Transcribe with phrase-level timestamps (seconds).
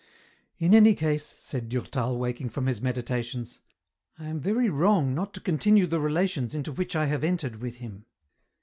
[0.57, 3.59] "In any case," said Durtal, waking from his medita tions,"
[4.17, 7.75] I am very wrong not to continue the relations into which I have entered with
[7.75, 8.07] him.